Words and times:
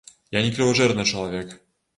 Я 0.37 0.41
не 0.45 0.51
крыважэрны 0.55 1.05
чалавек. 1.11 1.57